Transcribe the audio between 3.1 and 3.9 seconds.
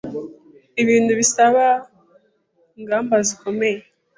zikomeye.